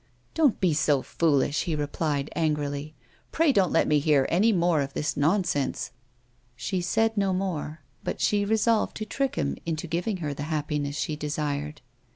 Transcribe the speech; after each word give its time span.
"Don't 0.33 0.59
be 0.59 0.73
so 0.73 1.03
foolish," 1.03 1.65
he 1.65 1.75
replied, 1.75 2.31
angrily. 2.35 2.95
"Pray 3.31 3.51
don't 3.51 3.71
let 3.71 3.87
me 3.87 3.99
hear 3.99 4.25
any 4.29 4.51
more 4.51 4.81
of 4.81 4.93
this 4.95 5.15
nonsense." 5.15 5.91
She 6.55 6.81
said 6.81 7.15
no 7.17 7.33
more, 7.33 7.81
but 8.03 8.19
she 8.19 8.43
resolved 8.43 8.97
to 8.97 9.05
trick 9.05 9.35
him 9.35 9.57
into 9.63 9.85
giving 9.85 10.17
her 10.17 10.33
the 10.33 10.41
happiness 10.49 10.95
she 10.95 11.15
desired. 11.15 11.81